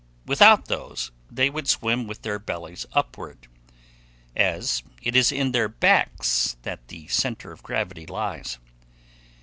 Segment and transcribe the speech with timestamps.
[0.25, 3.47] Without those, they would swim with their bellies upward,
[4.35, 8.57] as it is in their backs that the centre of gravity lies.